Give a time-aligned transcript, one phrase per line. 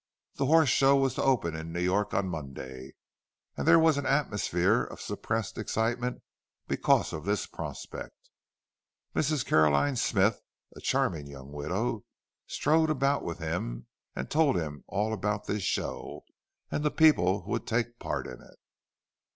[0.37, 2.95] The Horse Show was to open in New York on Monday,
[3.55, 6.23] and there was an atmosphere of suppressed excitement
[6.67, 8.17] because of this prospect;
[9.15, 9.45] Mrs.
[9.45, 10.37] Caroline Smythe,
[10.75, 12.03] a charming young widow,
[12.47, 13.85] strolled about with him
[14.15, 16.23] and told him all about this Show,
[16.71, 18.57] and the people who would take part in it.